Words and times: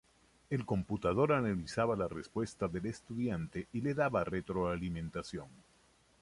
El 0.49 0.65
computador 0.65 1.31
analizaba 1.31 1.95
la 1.95 2.07
respuesta 2.07 2.67
del 2.67 2.87
estudiante 2.87 3.67
y 3.71 3.81
le 3.81 3.93
daba 3.93 4.23
retroalimentación. 4.23 5.47